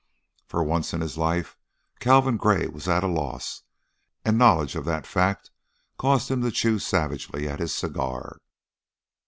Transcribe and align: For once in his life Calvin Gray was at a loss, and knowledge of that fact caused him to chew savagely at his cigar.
For 0.47 0.63
once 0.63 0.95
in 0.95 1.01
his 1.01 1.15
life 1.15 1.55
Calvin 1.99 2.35
Gray 2.35 2.65
was 2.65 2.87
at 2.87 3.03
a 3.03 3.07
loss, 3.07 3.61
and 4.25 4.35
knowledge 4.35 4.75
of 4.75 4.83
that 4.85 5.05
fact 5.05 5.51
caused 5.99 6.31
him 6.31 6.41
to 6.41 6.49
chew 6.49 6.79
savagely 6.79 7.47
at 7.47 7.59
his 7.59 7.75
cigar. 7.75 8.39